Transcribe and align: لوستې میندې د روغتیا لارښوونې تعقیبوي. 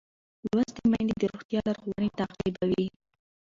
لوستې 0.55 0.83
میندې 0.91 1.15
د 1.19 1.23
روغتیا 1.33 1.59
لارښوونې 1.67 2.09
تعقیبوي. 2.19 2.85